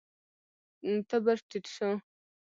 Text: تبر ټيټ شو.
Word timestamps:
تبر 1.09 1.37
ټيټ 1.49 1.65
شو. 1.75 1.91